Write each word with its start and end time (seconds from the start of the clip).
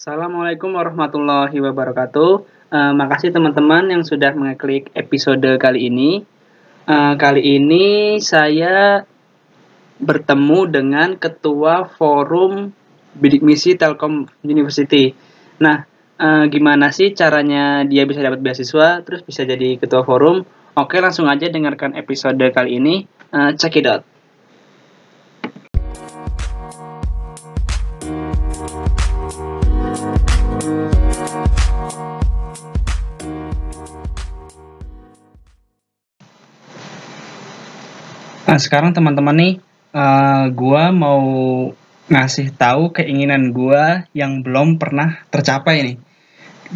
Assalamualaikum 0.00 0.80
warahmatullahi 0.80 1.60
wabarakatuh. 1.60 2.32
Uh, 2.72 2.92
makasih 2.96 3.36
teman-teman 3.36 3.84
yang 3.84 4.00
sudah 4.00 4.32
mengeklik 4.32 4.88
episode 4.96 5.44
kali 5.60 5.92
ini. 5.92 6.24
Uh, 6.88 7.20
kali 7.20 7.60
ini 7.60 8.16
saya 8.16 9.04
bertemu 10.00 10.72
dengan 10.72 11.20
ketua 11.20 11.84
forum 11.84 12.72
bidik 13.12 13.44
misi 13.44 13.76
Telkom 13.76 14.24
University. 14.40 15.12
Nah, 15.60 15.84
uh, 16.16 16.48
gimana 16.48 16.88
sih 16.96 17.12
caranya 17.12 17.84
dia 17.84 18.08
bisa 18.08 18.24
dapat 18.24 18.40
beasiswa, 18.40 19.04
terus 19.04 19.20
bisa 19.20 19.44
jadi 19.44 19.76
ketua 19.76 20.00
forum? 20.00 20.48
Oke, 20.80 20.96
langsung 21.04 21.28
aja 21.28 21.52
dengarkan 21.52 21.92
episode 21.92 22.40
kali 22.56 22.80
ini. 22.80 23.04
Uh, 23.36 23.52
check. 23.52 23.76
Sekarang 38.60 38.92
teman-teman 38.92 39.34
nih, 39.34 39.54
uh, 39.96 40.46
gua 40.52 40.92
mau 40.92 41.22
ngasih 42.12 42.52
tahu 42.54 42.92
keinginan 42.92 43.50
gua 43.50 44.04
yang 44.12 44.44
belum 44.44 44.76
pernah 44.76 45.24
tercapai 45.32 45.82
nih. 45.82 45.96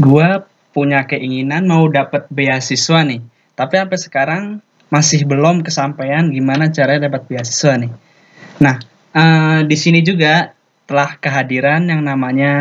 Gua 0.01 0.43
punya 0.75 1.07
keinginan 1.07 1.71
mau 1.71 1.87
dapat 1.87 2.27
beasiswa 2.33 3.07
nih, 3.07 3.23
tapi 3.55 3.79
sampai 3.79 3.99
sekarang 4.01 4.43
masih 4.91 5.23
belum 5.29 5.63
kesampaian 5.63 6.27
gimana 6.31 6.73
caranya 6.75 7.07
dapat 7.07 7.31
beasiswa 7.31 7.79
nih. 7.79 7.93
Nah, 8.59 8.77
uh, 9.15 9.61
di 9.63 9.77
sini 9.79 10.03
juga 10.03 10.55
telah 10.85 11.17
kehadiran 11.17 11.87
yang 11.89 12.03
namanya 12.03 12.53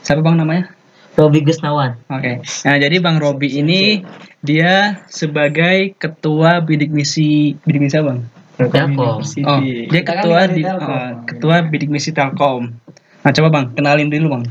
siapa 0.00 0.24
bang 0.24 0.40
namanya? 0.40 0.79
Robi 1.20 1.44
Gusnawan. 1.44 2.00
Oke. 2.08 2.40
Okay. 2.40 2.64
Nah, 2.64 2.76
jadi 2.80 2.96
Bang 3.04 3.20
Robi 3.20 3.60
ini 3.60 4.00
dia 4.40 5.04
sebagai 5.12 5.92
ketua 6.00 6.64
bidik 6.64 6.88
misi 6.88 7.60
bidik 7.60 7.84
misi 7.84 8.00
apa, 8.00 8.16
Bang? 8.16 8.20
Telkom. 8.56 9.20
Oh, 9.20 9.60
dia 9.64 10.02
ketua 10.04 10.40
di 10.48 10.64
uh, 10.64 11.20
ketua 11.28 11.68
bidik 11.68 11.92
misi 11.92 12.16
Telkom. 12.16 12.72
Nah, 13.20 13.30
coba 13.36 13.48
Bang, 13.52 13.76
kenalin 13.76 14.08
dulu, 14.08 14.40
Bang. 14.40 14.44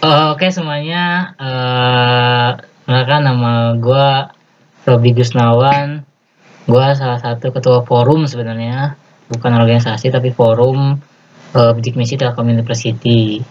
Uh, 0.00 0.32
Oke, 0.32 0.48
okay, 0.48 0.50
semuanya 0.50 1.36
uh, 1.36 2.56
nama 3.20 3.76
gue 3.76 4.08
Robi 4.88 5.12
Gusnawan. 5.12 6.08
Gue 6.64 6.86
salah 6.96 7.20
satu 7.20 7.52
ketua 7.52 7.84
forum 7.84 8.24
sebenarnya, 8.24 8.96
bukan 9.28 9.52
organisasi 9.60 10.08
tapi 10.08 10.32
forum 10.32 10.96
uh, 11.52 11.70
bidik 11.76 12.00
misi 12.00 12.16
Telkom 12.16 12.48
University. 12.48 13.44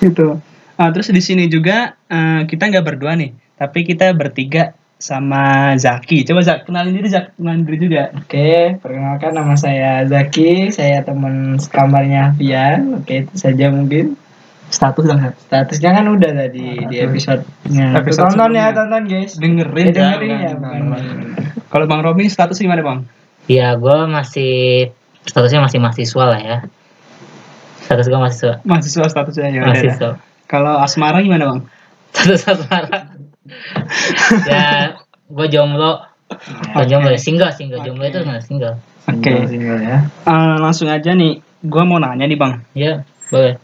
Itu. 0.00 0.49
Uh, 0.80 0.88
terus 0.96 1.12
di 1.12 1.20
sini 1.20 1.44
juga 1.44 1.92
uh, 2.08 2.48
kita 2.48 2.72
nggak 2.72 2.86
berdua 2.88 3.12
nih, 3.12 3.36
tapi 3.60 3.84
kita 3.84 4.16
bertiga 4.16 4.72
sama 4.96 5.76
Zaki. 5.76 6.24
Coba 6.24 6.40
Zaki 6.40 6.72
kenalin 6.72 6.96
diri, 6.96 7.12
Zaki 7.12 7.36
kenalin 7.36 7.68
diri 7.68 7.78
juga. 7.84 8.08
Oke, 8.16 8.80
perkenalkan 8.80 9.36
nama 9.36 9.60
saya 9.60 10.08
Zaki, 10.08 10.72
saya 10.72 11.04
teman 11.04 11.60
sekamarnya 11.60 12.32
Fian. 12.40 12.96
Oke, 12.96 13.28
itu 13.28 13.34
saja 13.36 13.68
mungkin. 13.68 14.16
Status 14.70 15.02
dong, 15.02 15.18
Statusnya 15.50 15.90
kan 15.98 16.06
udah 16.06 16.30
tadi 16.30 16.78
di 16.86 16.96
episode-nya. 17.02 18.00
Episode 18.00 18.38
tonton 18.38 18.54
ya, 18.54 18.70
tonton 18.70 19.02
guys. 19.04 19.34
Dengerin, 19.34 19.90
ya, 19.90 20.14
dengerin 20.14 20.32
ya. 20.46 20.52
Kalau 21.74 21.90
Bang 21.90 22.06
Robin 22.06 22.30
status 22.30 22.56
gimana 22.62 22.80
Bang? 22.80 23.02
Iya, 23.50 23.74
gue 23.74 23.98
masih 24.06 24.88
statusnya 25.26 25.60
masih 25.60 25.82
mahasiswa 25.82 26.24
lah 26.24 26.40
ya. 26.40 26.58
Status 27.82 28.06
gue 28.06 28.16
mahasiswa. 28.16 28.54
Mahasiswa 28.62 29.04
statusnya 29.10 29.50
ya. 29.50 29.60
Mahasiswa. 29.66 30.29
Kalau 30.50 30.82
asmara 30.82 31.22
gimana 31.22 31.46
bang? 31.46 31.60
Status 32.10 32.42
asmara. 32.42 33.14
ya, 34.50 34.98
gue 35.30 35.46
jomblo. 35.46 36.02
Gue 36.74 36.84
jomblo, 36.90 37.14
single, 37.14 37.54
single. 37.54 37.86
Jomblo 37.86 38.10
itu 38.10 38.18
nggak 38.18 38.42
single. 38.42 38.74
Oke. 39.06 39.22
Okay. 39.22 39.46
Single 39.46 39.78
ya. 39.78 40.10
Uh, 40.26 40.58
langsung 40.58 40.90
aja 40.90 41.14
nih, 41.14 41.38
gue 41.62 41.82
mau 41.86 42.02
nanya 42.02 42.26
nih 42.26 42.34
bang. 42.34 42.52
Iya, 42.74 43.06
boleh. 43.30 43.54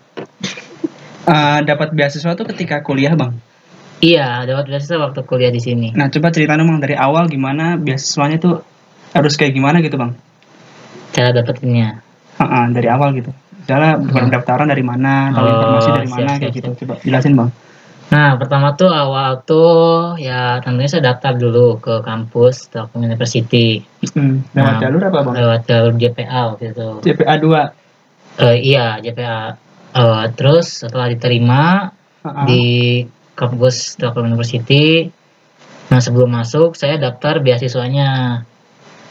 Uh, 1.27 1.59
dapat 1.67 1.91
beasiswa 1.91 2.39
tuh 2.39 2.47
ketika 2.55 2.87
kuliah 2.87 3.19
bang? 3.19 3.35
Iya, 3.99 4.47
dapat 4.47 4.71
beasiswa 4.71 5.11
waktu 5.11 5.27
kuliah 5.27 5.51
di 5.51 5.59
sini. 5.59 5.91
Nah, 5.91 6.07
coba 6.07 6.31
cerita 6.31 6.55
dong 6.55 6.71
bang 6.71 6.87
dari 6.87 6.95
awal 6.95 7.27
gimana 7.27 7.75
beasiswanya 7.75 8.39
tuh 8.39 8.63
harus 9.11 9.35
kayak 9.35 9.59
gimana 9.59 9.83
gitu 9.83 9.99
bang? 9.99 10.15
Cara 11.11 11.35
dapetinnya? 11.35 11.99
Uh 12.39 12.47
-uh, 12.47 12.65
dari 12.71 12.87
awal 12.87 13.11
gitu 13.19 13.35
misalnya 13.67 13.99
pendaftaran 13.99 14.71
dari 14.71 14.85
mana 14.87 15.35
tahu 15.35 15.43
oh, 15.43 15.51
informasi 15.51 15.91
dari 15.91 16.09
mana 16.15 16.31
siap, 16.31 16.39
kayak 16.39 16.53
siap, 16.55 16.59
gitu. 16.63 16.71
coba 16.87 16.95
jelasin 17.03 17.35
bang. 17.35 17.51
Nah 18.07 18.31
pertama 18.39 18.69
tuh 18.79 18.91
awal 18.95 19.43
tuh 19.43 20.15
ya 20.23 20.63
tentunya 20.63 20.87
saya 20.87 21.11
daftar 21.11 21.35
dulu 21.35 21.83
ke 21.83 21.99
kampus 22.07 22.71
Telkom 22.71 23.03
University. 23.03 23.83
Hmm, 24.15 24.47
lewat 24.55 24.71
nah, 24.71 24.79
jalur 24.79 25.03
apa 25.03 25.19
bang? 25.27 25.35
lewat 25.43 25.61
jalur 25.67 25.95
JPA 25.99 26.41
waktu 26.55 26.65
itu. 26.71 26.89
JPA 27.03 27.35
2 27.43 28.47
uh, 28.47 28.55
iya 28.55 28.87
JPA 29.03 29.59
uh, 29.99 30.25
terus 30.31 30.87
setelah 30.87 31.11
diterima 31.11 31.91
uh 32.23 32.27
-huh. 32.31 32.47
di 32.47 32.67
kampus 33.35 33.99
Telkom 33.99 34.31
University 34.31 35.11
nah 35.91 35.99
sebelum 35.99 36.31
masuk 36.31 36.79
saya 36.79 37.03
daftar 37.03 37.43
beasiswanya. 37.43 38.43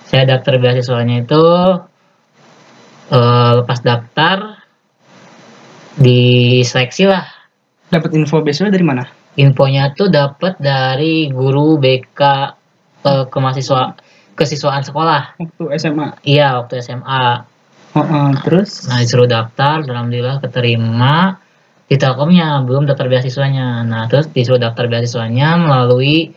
Saya 0.08 0.24
daftar 0.24 0.64
beasiswanya 0.64 1.28
itu 1.28 1.44
uh, 3.12 3.62
lepas 3.62 3.80
daftar 3.82 4.66
diseleksi 6.00 7.08
lah. 7.08 7.26
Dapat 7.92 8.18
info 8.18 8.42
beasiswa 8.42 8.74
dari 8.74 8.86
mana? 8.86 9.06
Infonya 9.36 9.92
tuh 9.92 10.08
dapat 10.08 10.58
dari 10.64 11.28
guru 11.28 11.76
BK 11.76 12.22
uh, 12.24 12.48
eh, 13.04 13.24
ke 13.28 13.38
mahasiswa 13.38 13.96
kesiswaan 14.36 14.84
sekolah. 14.84 15.40
Waktu 15.40 15.64
SMA 15.80 16.08
iya 16.24 16.60
waktu 16.60 16.80
SMA 16.84 17.24
uh, 17.96 18.00
uh, 18.00 18.32
terus? 18.44 18.88
Nah 18.88 19.04
disuruh 19.04 19.28
daftar 19.28 19.84
alhamdulillah 19.84 20.40
keterima 20.44 21.40
di 21.86 21.96
Telkomnya 22.00 22.64
belum 22.64 22.88
daftar 22.88 23.12
beasiswanya. 23.12 23.84
Nah 23.84 24.08
terus 24.08 24.32
disuruh 24.32 24.60
daftar 24.60 24.88
beasiswanya 24.88 25.60
melalui 25.60 26.32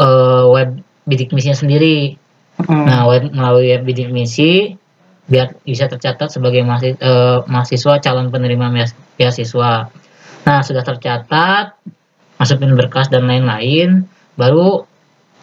uh, 0.00 0.48
web 0.48 0.80
bidik 1.08 1.32
misinya 1.36 1.56
sendiri. 1.56 2.16
Uh. 2.60 2.84
nah 2.84 3.08
web 3.08 3.32
melalui 3.32 3.72
web 3.72 3.88
bidik 3.88 4.12
misi 4.12 4.79
biar 5.30 5.54
bisa 5.62 5.86
tercatat 5.86 6.28
sebagai 6.34 6.66
mahasiswa, 6.66 7.46
mahasiswa 7.46 8.02
calon 8.02 8.34
penerima 8.34 8.66
beasiswa. 9.14 9.86
Nah, 10.44 10.60
sudah 10.66 10.82
tercatat, 10.82 11.78
masukin 12.36 12.74
berkas 12.74 13.06
dan 13.14 13.30
lain-lain, 13.30 14.10
baru 14.34 14.82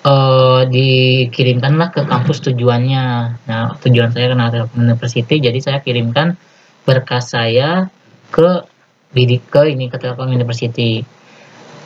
uh, 0.04 0.62
dikirimkanlah 0.68 1.96
ke 1.96 2.04
kampus 2.04 2.44
tujuannya. 2.44 3.06
Nah, 3.48 3.80
tujuan 3.80 4.12
saya 4.12 4.36
karena 4.36 4.68
University, 4.76 5.40
jadi 5.40 5.60
saya 5.64 5.80
kirimkan 5.80 6.36
berkas 6.84 7.32
saya 7.32 7.88
ke 8.28 8.68
bidik 9.16 9.48
ke 9.48 9.72
ini 9.72 9.88
ke 9.88 9.96
Telkom 9.96 10.36
University 10.36 11.00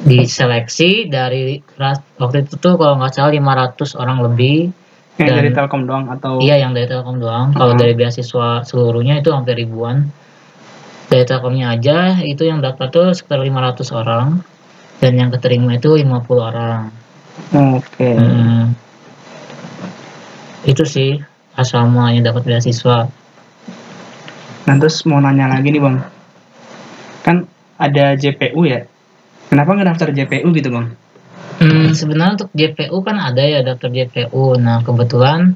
diseleksi 0.02 1.06
dari 1.06 1.62
waktu 2.18 2.50
itu 2.50 2.58
tuh 2.58 2.74
kalau 2.74 2.98
nggak 2.98 3.14
salah 3.14 3.30
500 3.30 4.02
orang 4.02 4.26
lebih 4.26 4.74
yang 5.20 5.28
Dan, 5.28 5.38
dari 5.44 5.50
Telkom 5.52 5.84
doang 5.84 6.06
atau? 6.08 6.40
Iya, 6.40 6.64
yang 6.64 6.72
dari 6.72 6.88
Telkom 6.88 7.20
doang. 7.20 7.52
Kalau 7.52 7.76
dari 7.76 7.92
beasiswa 7.98 8.64
seluruhnya 8.64 9.20
itu 9.20 9.30
hampir 9.36 9.60
ribuan. 9.60 10.08
Dari 11.12 11.28
Telkomnya 11.28 11.76
aja 11.76 12.24
itu 12.24 12.48
yang 12.48 12.64
daftar 12.64 12.88
tuh 12.88 13.12
sekitar 13.12 13.44
500 13.44 13.92
orang 13.92 14.40
dan 15.04 15.14
yang 15.20 15.30
keterima 15.34 15.76
itu 15.76 15.92
50 16.00 16.24
orang. 16.40 16.94
Oke. 17.52 17.84
Okay. 18.00 18.16
Hmm. 18.16 18.72
Itu 20.64 20.88
sih 20.88 21.20
asal 21.58 21.92
mulanya 21.92 22.32
dapat 22.32 22.48
beasiswa. 22.48 23.12
Nah, 24.62 24.76
terus 24.78 25.04
mau 25.10 25.20
nanya 25.20 25.52
lagi 25.52 25.74
nih, 25.74 25.82
Bang. 25.82 26.06
Kan 27.26 27.50
ada 27.82 28.14
JPU 28.16 28.62
ya? 28.64 28.86
Kenapa 29.50 29.76
nggak 29.76 29.90
daftar 29.92 30.10
JPU 30.16 30.48
gitu, 30.56 30.70
Bang? 30.72 30.96
Hmm, 31.62 31.94
sebenarnya 31.94 32.42
untuk 32.42 32.50
JPU 32.58 33.06
kan 33.06 33.22
ada 33.22 33.46
ya 33.46 33.62
daftar 33.62 33.94
JPU. 33.94 34.58
Nah, 34.58 34.82
kebetulan 34.82 35.54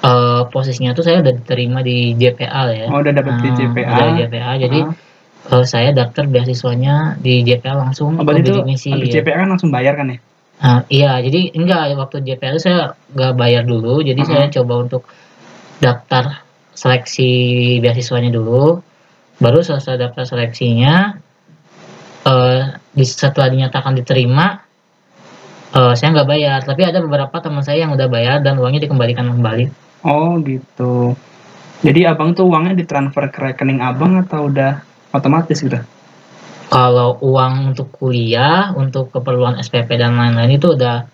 uh, 0.00 0.48
posisinya 0.48 0.96
tuh 0.96 1.04
saya 1.04 1.20
udah 1.20 1.36
diterima 1.36 1.84
di 1.84 2.16
JPA 2.16 2.62
ya. 2.72 2.86
Oh, 2.88 3.04
udah 3.04 3.12
dapat 3.12 3.32
nah, 3.36 3.42
di 3.44 3.48
JPA. 3.52 3.92
Udah 3.92 4.08
JPA. 4.24 4.52
Jadi 4.56 4.78
uh. 4.88 5.52
uh, 5.52 5.64
saya 5.68 5.92
daftar 5.92 6.24
beasiswanya 6.24 7.20
di 7.20 7.44
JPA 7.44 7.76
langsung. 7.76 8.16
Oh, 8.16 8.24
berarti 8.24 8.48
itu 8.48 8.64
misi, 8.64 8.88
di 8.96 9.12
ya. 9.12 9.20
JPA 9.20 9.44
kan 9.44 9.48
langsung 9.52 9.68
bayar 9.68 10.00
kan 10.00 10.16
ya? 10.16 10.18
Nah, 10.64 10.80
iya, 10.88 11.20
jadi 11.20 11.52
enggak 11.52 11.92
waktu 11.98 12.24
JPA 12.24 12.56
itu 12.56 12.60
saya 12.64 12.96
nggak 13.12 13.34
bayar 13.36 13.68
dulu, 13.68 14.00
jadi 14.00 14.16
uh 14.16 14.24
-huh. 14.24 14.32
saya 14.32 14.46
coba 14.48 14.74
untuk 14.80 15.02
daftar 15.82 16.40
seleksi 16.72 17.30
beasiswanya 17.84 18.32
dulu, 18.32 18.80
baru 19.44 19.60
selesai 19.60 20.00
daftar 20.00 20.24
seleksinya, 20.24 21.20
uh, 22.24 22.80
setelah 22.96 23.52
dinyatakan 23.52 23.92
diterima, 23.92 24.63
uh, 25.74 25.92
saya 25.98 26.14
nggak 26.14 26.28
bayar 26.30 26.58
tapi 26.62 26.86
ada 26.86 27.02
beberapa 27.02 27.34
teman 27.42 27.66
saya 27.66 27.84
yang 27.84 27.92
udah 27.92 28.06
bayar 28.06 28.40
dan 28.40 28.56
uangnya 28.56 28.86
dikembalikan 28.86 29.26
kembali. 29.34 29.66
Oh 30.06 30.38
gitu. 30.40 31.18
Jadi 31.84 32.08
abang 32.08 32.32
tuh 32.32 32.48
uangnya 32.48 32.78
ditransfer 32.78 33.28
ke 33.28 33.38
rekening 33.52 33.84
abang 33.84 34.16
atau 34.16 34.48
udah 34.48 34.80
otomatis 35.12 35.60
gitu? 35.60 35.76
Kalau 36.72 37.20
uang 37.20 37.74
untuk 37.74 37.92
kuliah 37.92 38.72
untuk 38.72 39.12
keperluan 39.12 39.60
SPP 39.60 40.00
dan 40.00 40.16
lain-lain 40.16 40.56
itu 40.56 40.72
udah 40.72 41.04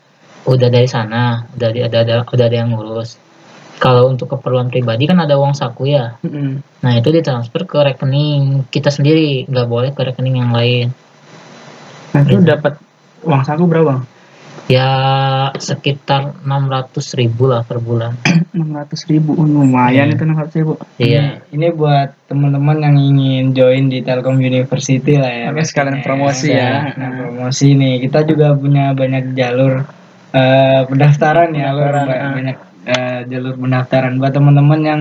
udah 0.47 0.69
dari 0.73 0.89
sana 0.89 1.45
udah 1.53 1.69
ada 1.69 1.99
ada 2.07 2.15
udah 2.23 2.47
ada 2.47 2.57
yang 2.57 2.71
ngurus. 2.71 3.19
Kalau 3.81 4.13
untuk 4.13 4.37
keperluan 4.37 4.69
pribadi 4.69 5.09
kan 5.09 5.17
ada 5.19 5.41
uang 5.41 5.57
saku 5.57 5.89
ya. 5.89 6.21
Mm-mm. 6.21 6.61
nah 6.85 6.93
itu 6.97 7.09
ditransfer 7.13 7.65
ke 7.65 7.81
rekening 7.81 8.69
kita 8.69 8.93
sendiri 8.93 9.49
nggak 9.49 9.69
boleh 9.69 9.91
ke 9.97 10.01
rekening 10.05 10.45
yang 10.45 10.53
lain. 10.53 10.93
Nah, 12.11 12.21
itu 12.27 12.43
dapat 12.43 12.77
uang 13.25 13.43
saku 13.43 13.65
berapa 13.67 13.87
bang? 13.97 14.01
Ya 14.67 14.89
sekitar 15.55 16.43
600 16.43 16.93
ribu 17.17 17.49
lah 17.49 17.63
per 17.63 17.79
bulan 17.79 18.15
enam 18.55 18.77
ratus 18.77 19.07
ribu 19.07 19.33
Oh, 19.33 19.47
lumayan 19.47 20.11
Iya. 20.11 20.15
itu 20.15 20.23
enam 20.23 20.39
ratus 20.39 20.55
ribu 20.57 20.73
iya 20.99 21.41
Ini 21.49 21.73
buat 21.73 22.15
teman-teman 22.27 22.77
yang 22.79 22.97
ingin 22.97 23.45
join 23.51 23.91
di 23.91 24.01
Telkom 24.01 24.39
University 24.39 25.19
lah 25.19 25.27
ya. 25.29 25.47
Oke, 25.51 25.67
sekalian 25.67 25.99
promosi 26.01 26.55
ya. 26.55 26.95
Nah, 26.95 27.11
promosi 27.19 27.75
nih. 27.75 28.07
Kita 28.07 28.23
juga 28.23 28.55
punya 28.55 28.95
banyak 28.95 29.35
jalur 29.35 29.83
eh, 30.31 30.81
pendaftaran 30.87 31.51
ya, 31.51 31.75
Ba- 31.75 31.91
ah. 32.07 32.31
banyak 32.39 32.57
eh, 32.87 33.21
jalur 33.27 33.59
pendaftaran 33.59 34.15
buat 34.17 34.31
teman-teman 34.31 34.81
yang 34.81 35.01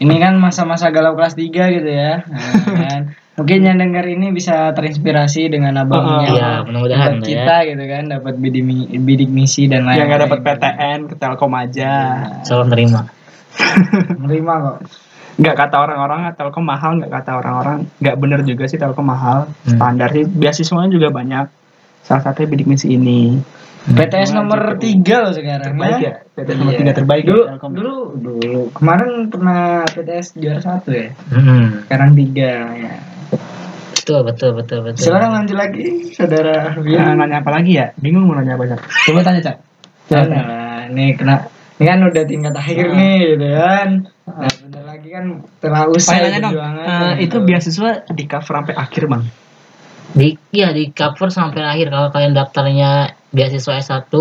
ini 0.00 0.16
kan 0.16 0.40
masa-masa 0.40 0.88
galau 0.88 1.12
kelas 1.12 1.36
3 1.36 1.52
gitu 1.68 1.84
ya. 1.86 2.24
Nah, 2.24 2.80
kan. 2.88 3.02
Mungkin 3.32 3.58
yang 3.62 3.78
dengar 3.78 4.04
ini 4.04 4.28
bisa 4.28 4.70
terinspirasi 4.70 5.48
dengan 5.48 5.72
abangnya. 5.78 6.28
Iya, 6.28 6.50
mudah-mudahan 6.62 7.16
ya. 7.16 7.24
kita 7.24 7.56
gitu 7.64 7.84
kan 7.86 8.04
dapat 8.10 8.34
bidik, 8.36 8.64
bidik 9.00 9.28
misi 9.28 9.64
dan 9.64 9.82
lain-lain. 9.82 9.96
yang 9.96 10.06
nggak 10.06 10.22
dapat 10.22 10.38
PTN 10.42 10.98
ke 11.06 11.14
Telkom 11.16 11.52
aja 11.52 11.92
salam 12.42 12.68
terima 12.68 13.08
Menerima 14.20 14.52
kok. 14.58 14.76
nggak 15.34 15.56
kata 15.56 15.76
orang-orang 15.78 16.28
Telkom 16.30 16.60
mahal 16.62 16.90
nggak 16.94 17.08
kata 17.10 17.30
orang-orang 17.34 17.88
nggak 17.98 18.16
bener 18.16 18.40
juga 18.42 18.64
sih 18.66 18.76
Telkom 18.76 19.06
mahal 19.06 19.48
Hmm. 19.62 19.80
standar 19.80 20.08
sih 20.10 20.24
beasiswanya 20.26 20.90
juga 20.90 21.08
banyak 21.08 21.48
salah 22.02 22.20
satunya 22.22 22.48
bidik 22.48 22.66
misi 22.66 22.92
ini 22.92 23.40
PTS 23.84 24.30
Wajib 24.30 24.36
nomor 24.36 24.60
terus. 24.76 24.92
3 24.94 25.08
loh 25.18 25.32
sekarang 25.32 25.64
terbaik 25.66 25.96
ya. 25.96 26.04
ya 26.04 26.12
PTS 26.36 26.56
nomor 26.56 26.70
Iya. 26.70 26.78
tiga 26.78 26.92
terbaik 26.94 27.24
dulu, 27.24 27.40
ya, 27.40 27.50
Telkom. 27.50 27.70
dulu 27.72 27.94
dulu 28.14 28.56
kemarin 28.70 29.10
pernah 29.26 29.60
PTS 29.86 30.26
juara 30.34 30.60
satu 30.60 30.90
ya 30.92 31.08
Hmm, 31.26 31.66
sekarang 31.82 32.10
tiga 32.12 32.50
ya 32.72 32.92
betul 34.02 34.20
betul 34.24 34.50
betul 34.52 34.78
betul. 34.82 35.02
Silakan 35.06 35.30
lanjut 35.32 35.54
lagi 35.54 35.84
saudara 36.10 36.74
Nah, 36.74 36.82
Bian 36.82 37.14
nanya 37.14 37.38
apa 37.38 37.50
lagi 37.50 37.72
ya? 37.74 37.94
Bingung 37.96 38.26
mau 38.26 38.34
nanya 38.34 38.54
apa 38.54 38.66
Cak? 38.68 38.80
coba 39.06 39.20
tanya 39.22 39.40
cak. 39.40 39.56
Nah, 40.10 40.86
ini 40.88 41.14
kena 41.14 41.46
ini 41.78 41.84
kan 41.84 41.98
udah 42.00 42.24
tingkat 42.24 42.52
akhir 42.52 42.74
Ah. 42.84 42.92
nih 42.92 43.16
gitu 43.32 43.46
kan. 43.48 43.88
Nah 44.22 44.50
bentar 44.52 44.82
lagi 44.84 45.08
kan 45.08 45.24
telah 45.58 45.82
usai 45.88 46.10
Pengen 46.12 46.22
nanya 46.24 46.38
dong. 46.40 46.52
perjuangan. 46.52 46.84
Eh, 46.84 47.14
itu 47.22 47.36
beasiswa 47.38 47.90
di 48.08 48.24
cover 48.24 48.54
sampai 48.56 48.74
akhir 48.76 49.02
bang? 49.06 49.22
Di 50.12 50.28
ya 50.50 50.68
di 50.70 50.84
cover 50.90 51.28
sampai 51.28 51.62
akhir. 51.62 51.86
Kalau 51.88 52.08
kalian 52.10 52.32
daftarnya 52.32 52.90
beasiswa 53.28 53.72
S1 53.76 54.12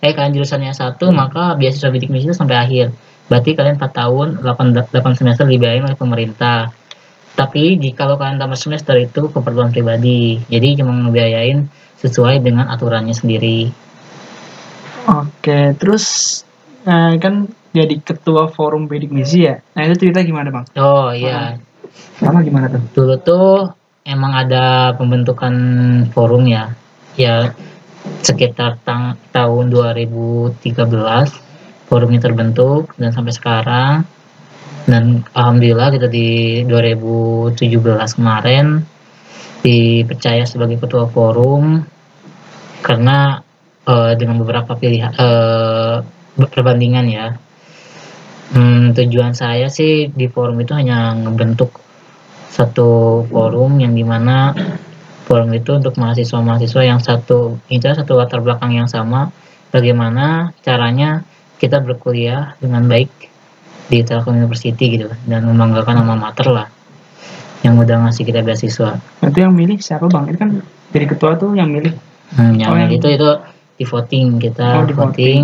eh 0.00 0.12
kalian 0.12 0.32
jurusannya 0.32 0.68
S1 0.70 1.00
maka 1.10 1.54
beasiswa 1.54 1.88
bidik 1.88 2.08
misi 2.08 2.26
itu 2.26 2.36
sampai 2.36 2.58
akhir. 2.58 2.86
Berarti 3.24 3.50
kalian 3.52 3.76
4 3.76 3.90
tahun 3.90 4.28
8, 4.38 4.92
8 4.92 4.92
semester 5.14 5.44
dibiayain 5.44 5.80
oleh 5.80 5.96
pemerintah 5.96 6.68
tapi 7.34 7.74
jika 7.82 8.06
kalau 8.06 8.14
kalian 8.14 8.38
tambah 8.38 8.58
semester 8.58 8.94
itu 8.94 9.26
keperluan 9.26 9.74
pribadi. 9.74 10.38
Jadi 10.46 10.78
cuma 10.78 10.94
ngebiayain 10.94 11.66
sesuai 11.98 12.38
dengan 12.46 12.70
aturannya 12.70 13.14
sendiri. 13.14 13.74
Oke 15.10 15.74
terus 15.76 16.40
eh, 16.86 17.18
kan 17.18 17.50
jadi 17.74 17.98
ketua 17.98 18.46
forum 18.54 18.86
bidik 18.86 19.10
misi 19.10 19.50
ya? 19.50 19.58
Nah 19.74 19.82
itu 19.90 20.06
cerita 20.06 20.22
gimana 20.22 20.54
bang? 20.54 20.64
Oh 20.78 21.10
iya. 21.10 21.58
Sama 22.22 22.46
gimana 22.46 22.70
tuh? 22.70 22.82
Dulu 22.94 23.14
tuh 23.18 23.74
emang 24.06 24.30
ada 24.30 24.94
pembentukan 24.94 25.54
forum 26.14 26.46
ya. 26.46 26.70
Ya 27.18 27.50
sekitar 28.22 28.78
tang- 28.86 29.18
tahun 29.34 29.74
2013 29.74 30.62
forumnya 31.90 32.22
terbentuk. 32.22 32.94
Dan 32.94 33.10
sampai 33.10 33.34
sekarang 33.34 34.06
dan 34.84 35.24
alhamdulillah 35.32 35.88
kita 35.96 36.08
di 36.12 36.60
2017 36.68 38.20
kemarin 38.20 38.84
dipercaya 39.64 40.44
sebagai 40.44 40.76
ketua 40.76 41.08
forum 41.08 41.80
karena 42.84 43.40
eh, 43.88 44.12
dengan 44.20 44.36
beberapa 44.44 44.76
pilihan 44.76 45.12
eh, 45.16 45.96
perbandingan 46.36 47.06
ya. 47.08 47.28
Hmm, 48.54 48.92
tujuan 48.92 49.32
saya 49.32 49.72
sih 49.72 50.12
di 50.12 50.28
forum 50.28 50.60
itu 50.60 50.76
hanya 50.76 51.16
ngebentuk 51.16 51.80
satu 52.52 53.24
forum 53.26 53.80
yang 53.82 53.96
di 53.96 54.04
mana 54.04 54.52
forum 55.26 55.50
itu 55.56 55.74
untuk 55.74 55.96
mahasiswa-mahasiswa 55.98 56.82
yang 56.86 57.00
satu 57.00 57.58
intinya 57.72 58.04
satu 58.04 58.14
latar 58.14 58.44
belakang 58.44 58.78
yang 58.78 58.86
sama 58.86 59.32
bagaimana 59.74 60.54
caranya 60.62 61.26
kita 61.58 61.82
berkuliah 61.82 62.54
dengan 62.62 62.86
baik 62.86 63.33
di 63.86 64.00
Telkom 64.00 64.34
University 64.34 64.96
gitu 64.96 65.08
dan 65.26 65.44
membanggakan 65.44 66.00
nama 66.00 66.14
mater 66.16 66.48
lah. 66.48 66.66
Yang 67.60 67.74
udah 67.88 67.96
ngasih 68.04 68.24
kita 68.24 68.40
beasiswa. 68.40 69.00
Itu 69.20 69.38
yang 69.40 69.52
milih 69.52 69.80
siapa 69.80 70.04
bang? 70.06 70.28
Itu 70.28 70.38
kan 70.40 70.50
jadi 70.92 71.06
ketua 71.08 71.36
tuh 71.36 71.56
yang 71.56 71.72
milih. 71.72 71.96
Hmm, 72.34 72.56
yang 72.56 72.72
Oh, 72.72 72.76
yang- 72.76 72.92
itu 72.92 73.06
itu 73.08 73.28
di 73.74 73.84
voting 73.84 74.26
Oh, 74.30 74.40
kita 74.40 74.66
di 74.84 74.94
voting. 74.94 75.42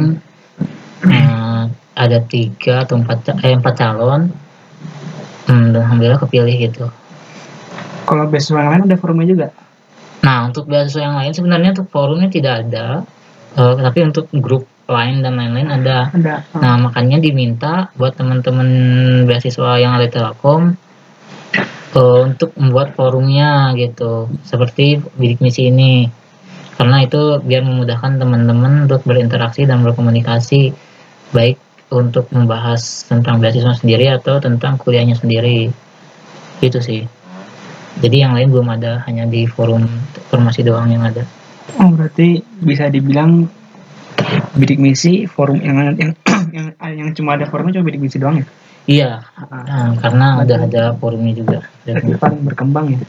Eh, 1.01 1.63
ada 1.97 2.19
tiga 2.23 2.85
atau 2.85 3.01
empat 3.01 3.25
eh, 3.41 3.57
empat 3.57 3.75
calon. 3.77 4.29
Hmm, 5.49 5.73
dan 5.73 5.81
alhamdulillah 5.83 6.21
kepilih 6.21 6.55
gitu. 6.61 6.87
Kalau 8.05 8.27
beasiswa 8.27 8.59
yang 8.61 8.71
lain 8.73 8.83
ada 8.87 8.97
forumnya 8.97 9.27
juga? 9.27 9.47
Nah, 10.21 10.47
untuk 10.47 10.69
beasiswa 10.69 11.01
yang 11.01 11.17
lain 11.17 11.33
sebenarnya 11.33 11.71
untuk 11.73 11.89
forumnya 11.89 12.29
tidak 12.29 12.69
ada, 12.69 13.05
Eh, 13.51 13.75
tapi 13.83 14.07
untuk 14.07 14.31
grup 14.31 14.63
lain 14.91 15.23
dan 15.23 15.39
lain-lain 15.39 15.71
ada. 15.71 16.11
ada 16.11 16.43
Nah, 16.59 16.75
makanya 16.77 17.23
diminta 17.23 17.89
buat 17.95 18.19
teman-teman 18.19 18.69
beasiswa 19.25 19.79
yang 19.79 19.95
ada 19.95 20.11
di 20.11 20.13
Telkom 20.13 20.75
eh, 21.95 22.21
untuk 22.27 22.51
membuat 22.59 22.99
forumnya 22.99 23.71
gitu, 23.79 24.27
seperti 24.43 24.99
bidik 25.15 25.39
misi 25.39 25.71
ini. 25.71 26.11
Karena 26.75 27.05
itu 27.05 27.39
biar 27.45 27.63
memudahkan 27.63 28.19
teman-teman 28.19 28.89
untuk 28.89 29.05
berinteraksi 29.05 29.69
dan 29.69 29.85
berkomunikasi, 29.85 30.73
baik 31.31 31.61
untuk 31.93 32.31
membahas 32.33 33.05
tentang 33.05 33.43
beasiswa 33.43 33.77
sendiri 33.77 34.09
atau 34.11 34.41
tentang 34.41 34.81
kuliahnya 34.81 35.19
sendiri. 35.19 35.69
Itu 36.65 36.81
sih. 36.81 37.05
Jadi 38.01 38.17
yang 38.23 38.33
lain 38.33 38.49
belum 38.49 38.71
ada, 38.81 39.05
hanya 39.05 39.29
di 39.29 39.45
forum 39.45 39.85
informasi 39.85 40.65
doang 40.65 40.89
yang 40.89 41.05
ada. 41.05 41.27
oh 41.79 41.91
berarti 41.93 42.43
bisa 42.65 42.89
dibilang 42.91 43.47
bidik 44.53 44.79
misi 44.79 45.25
forum 45.25 45.59
yang 45.59 45.77
yang 46.03 46.13
yang, 46.51 46.67
yang 46.77 47.11
cuma 47.13 47.35
ada 47.35 47.47
forumnya 47.47 47.79
cuma 47.79 47.87
bidik 47.87 48.01
misi 48.01 48.17
doang 48.17 48.41
ya? 48.41 48.47
Iya, 48.85 49.11
Ah, 49.39 49.63
nah, 49.63 49.89
karena 49.97 50.27
udah 50.41 50.59
ada 50.67 50.83
forumnya 50.97 51.31
juga. 51.33 51.59
berarti 51.85 52.11
paling 52.17 52.43
berkembang 52.43 52.87
ya? 52.91 53.01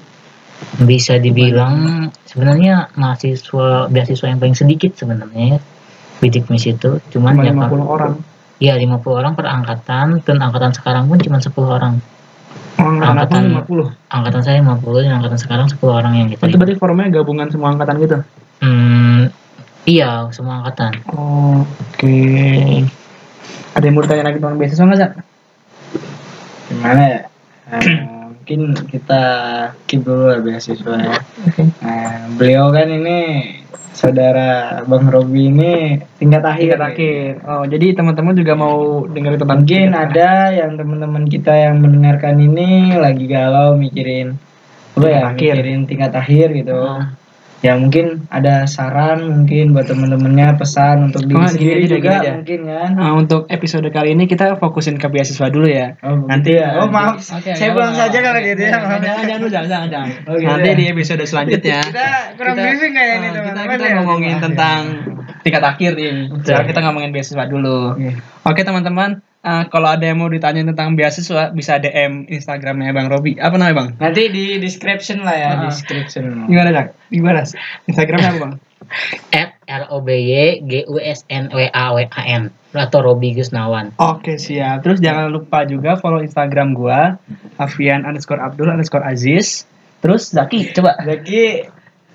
Bisa 0.80 1.18
dibilang 1.18 1.74
sebenarnya 2.24 2.94
mahasiswa 2.94 3.88
beasiswa 3.88 4.28
yang 4.28 4.38
paling 4.38 4.54
sedikit 4.54 4.94
sebenarnya 4.94 5.58
ya, 5.58 5.60
bidik 6.20 6.46
misi 6.48 6.76
itu. 6.76 7.02
Cuman 7.10 7.34
cuma 7.34 7.44
ya 7.44 7.54
50 7.56 7.82
orang. 7.88 8.14
Iya 8.62 8.78
50 8.78 9.02
orang 9.16 9.34
per 9.34 9.48
angkatan. 9.48 10.22
Dan 10.22 10.38
angkatan 10.38 10.70
sekarang 10.72 11.10
pun 11.10 11.18
cuma 11.18 11.38
10 11.40 11.50
orang. 11.66 11.94
oh, 12.78 12.86
angkatan 12.86 13.50
Angkatan- 13.50 13.66
50 13.66 13.90
Angkatan 14.08 14.42
saya 14.44 14.58
50 14.60 15.02
dan 15.02 15.14
angkatan 15.18 15.40
sekarang 15.40 15.66
10 15.66 15.82
orang 15.90 16.14
yang 16.14 16.28
kita. 16.30 16.46
itu 16.46 16.58
berarti 16.58 16.76
forumnya 16.78 17.08
gabungan 17.12 17.48
semua 17.50 17.74
angkatan 17.74 17.96
gitu? 17.98 18.18
Hmm, 18.62 19.01
iya 19.92 20.32
semua 20.32 20.64
angkatan. 20.64 20.96
Oh, 21.12 21.68
oke 21.68 22.18
ada 23.72 23.84
yang 23.88 23.96
mau 23.96 24.04
ditanya 24.04 24.24
lagi 24.28 24.38
tentang 24.40 24.60
beasiswa 24.60 24.84
nggak 24.88 25.00
Zak? 25.00 25.12
gimana 26.72 27.04
ya 27.04 27.22
Eh, 27.72 27.88
mungkin 28.28 28.76
kita 28.92 29.24
keep 29.88 30.04
dulu 30.04 30.28
lah 30.28 30.44
beasiswa 30.44 30.96
ya 31.00 31.16
Oke. 31.48 31.72
Nah, 31.80 32.28
beliau 32.36 32.68
kan 32.76 32.92
ini 32.92 33.48
saudara 33.96 34.84
Bang 34.84 35.08
Robi 35.08 35.48
ini 35.48 35.96
tingkat 36.20 36.44
akhir. 36.44 36.76
Tingkat 36.76 36.84
akhir. 36.84 37.30
Oh, 37.48 37.64
jadi 37.64 37.96
teman-teman 37.96 38.36
juga 38.36 38.54
mau 38.60 39.08
dengar 39.08 39.40
tentang 39.40 39.64
Mungkin 39.64 39.96
ada 39.96 40.52
yang 40.52 40.76
teman-teman 40.76 41.24
kita 41.32 41.54
yang 41.54 41.80
mendengarkan 41.80 42.44
ini 42.44 42.98
lagi 43.00 43.24
galau 43.30 43.80
mikirin 43.80 44.36
apa 45.00 45.08
ya, 45.08 45.22
akhir. 45.32 45.54
mikirin 45.56 45.82
tingkat 45.88 46.12
akhir 46.12 46.48
gitu. 46.52 46.76
Nah, 46.76 47.16
Ya 47.62 47.78
mungkin 47.78 48.26
ada 48.28 48.66
saran 48.66 49.22
mungkin 49.32 49.70
buat 49.72 49.86
teman-temannya 49.86 50.58
pesan 50.58 51.08
untuk 51.08 51.24
diri 51.24 51.38
Oh, 51.38 51.46
sendiri 51.46 51.70
gini 51.78 51.86
aja, 51.86 51.94
juga 51.94 52.02
gini 52.02 52.18
aja. 52.18 52.32
mungkin 52.34 52.60
kan. 52.66 52.90
Nah, 52.96 53.12
untuk 53.16 53.42
episode 53.48 53.86
kali 53.88 54.10
ini 54.12 54.26
kita 54.26 54.58
fokusin 54.58 54.98
ke 54.98 55.06
beasiswa 55.06 55.46
dulu 55.48 55.66
ya. 55.66 55.94
Oh, 56.02 56.26
Nanti 56.26 56.58
ya. 56.58 56.76
Oh, 56.76 56.90
maaf. 56.90 57.22
Oke, 57.22 57.54
Saya 57.54 57.70
pulang 57.72 57.94
apa-apa. 57.94 58.02
saja 58.04 58.18
kalau 58.20 58.40
gitu 58.42 58.58
ya. 58.60 58.72
Jangan, 58.72 58.98
jangan, 59.00 59.24
jangan, 59.24 59.50
jangan, 59.64 59.88
jangan. 59.88 60.10
Oh, 60.26 60.36
gitu 60.36 60.50
Nanti 60.50 60.68
ya. 60.68 60.76
di 60.76 60.86
episode 60.90 61.22
selanjutnya 61.24 61.80
Kita 61.84 62.08
kurang 62.34 62.56
kita- 62.56 62.66
briefing 62.66 62.94
kayak 62.94 63.14
ini 63.14 63.22
kita, 63.22 63.38
teman-teman 63.38 63.70
kita 63.72 63.86
ya. 63.86 63.94
ngomongin 63.96 64.34
Wah, 64.34 64.42
tentang 64.42 64.82
tingkat 65.42 65.64
akhir 65.64 65.98
nih. 65.98 66.30
Sekarang 66.42 66.68
kita 66.70 66.80
ngomongin 66.86 67.12
beasiswa 67.14 67.46
dulu. 67.50 67.98
Oke 68.46 68.62
teman-teman, 68.62 69.22
eh, 69.42 69.64
kalau 69.70 69.88
ada 69.90 70.06
yang 70.06 70.22
mau 70.22 70.30
ditanya 70.30 70.66
tentang 70.66 70.94
beasiswa 70.94 71.50
bisa 71.52 71.78
DM 71.78 72.30
Instagramnya 72.30 72.94
Bang 72.94 73.10
Robi. 73.10 73.38
Apa 73.38 73.58
namanya 73.58 73.76
Bang? 73.76 73.90
Nanti 73.98 74.30
di 74.30 74.58
description 74.62 75.26
lah 75.26 75.36
ya, 75.36 75.50
Ah. 75.58 75.70
description. 75.70 76.46
Gimana 76.50 76.70
Cak? 76.74 76.88
Gimana? 77.10 77.42
Instagramnya 77.90 78.30
apa 78.34 78.40
Bang? 78.40 78.54
at 79.40 79.56
r 79.72 79.84
o 79.94 80.04
b 80.04 80.10
y 80.12 80.60
g 80.68 80.84
u 80.84 81.00
s 81.00 81.24
n 81.32 81.48
w 81.48 81.64
a 81.72 81.86
w 81.96 81.98
a 82.04 82.24
n 82.28 82.52
atau 82.76 83.00
Robi 83.04 83.36
Gusnawan 83.36 83.96
Oke 84.00 84.36
siap. 84.36 84.84
Terus 84.84 85.00
jangan 85.04 85.32
lupa 85.32 85.64
juga 85.68 85.96
follow 86.00 86.20
Instagram 86.20 86.76
gua 86.76 87.16
Afian 87.56 88.04
underscore 88.04 88.40
Abdul 88.40 88.68
underscore 88.72 89.04
Aziz. 89.04 89.64
Terus 90.02 90.34
Zaki 90.34 90.74
coba. 90.76 90.98
Zaki 91.04 91.68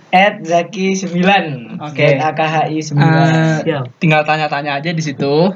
at 0.09 0.39
Zaki 0.41 0.95
9 0.95 1.83
Oke. 1.83 2.07
AKHI 2.17 2.79
9 2.81 2.97
Eh, 2.97 3.57
Siap. 3.65 3.85
tinggal 3.99 4.23
tanya-tanya 4.23 4.79
aja 4.79 4.91
di 4.91 5.01
situ. 5.01 5.51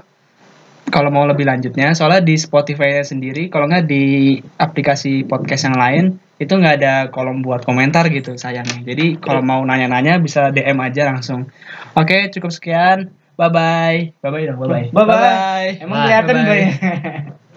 Kalau 0.91 1.07
mau 1.07 1.23
lebih 1.23 1.47
lanjutnya, 1.47 1.95
soalnya 1.95 2.19
di 2.19 2.35
Spotify 2.35 2.99
sendiri, 3.01 3.47
kalau 3.47 3.71
nggak 3.71 3.87
di 3.87 4.35
aplikasi 4.59 5.23
podcast 5.23 5.71
yang 5.71 5.79
lain, 5.79 6.05
itu 6.37 6.51
nggak 6.51 6.75
ada 6.83 6.95
kolom 7.09 7.41
buat 7.41 7.63
komentar 7.63 8.11
gitu 8.11 8.35
sayangnya. 8.35 8.83
Jadi 8.83 9.23
kalau 9.23 9.39
mau 9.39 9.63
nanya-nanya 9.63 10.19
bisa 10.19 10.51
DM 10.51 10.83
aja 10.83 11.07
langsung. 11.07 11.47
Oke, 11.95 12.27
cukup 12.29 12.51
sekian. 12.51 13.15
Bye 13.39 13.49
bye. 13.49 13.99
Bye 14.19 14.31
bye 14.31 14.45
dong. 14.45 14.59
Bye 14.59 14.67
bye. 14.67 14.87
Bye-bye. 14.91 15.69
Emang 15.79 15.95
Bye. 15.95 16.05
kelihatan 16.05 16.35
Bye-bye. 16.35 16.45
gue 16.45 16.57
ya 16.59 16.71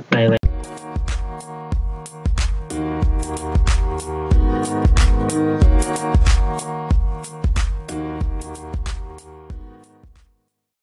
bye 0.08 0.26
bye 0.30 0.43